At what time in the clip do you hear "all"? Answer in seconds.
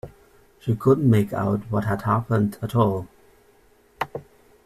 2.73-3.07